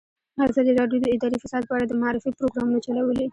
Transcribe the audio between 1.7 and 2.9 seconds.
اړه د معارفې پروګرامونه